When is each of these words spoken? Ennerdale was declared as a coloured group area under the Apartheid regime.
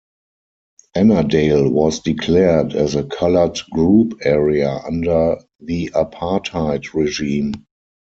Ennerdale 0.95 1.69
was 1.71 1.99
declared 1.99 2.73
as 2.73 2.95
a 2.95 3.03
coloured 3.03 3.59
group 3.71 4.17
area 4.23 4.79
under 4.83 5.37
the 5.59 5.91
Apartheid 5.93 6.91
regime. 6.95 7.53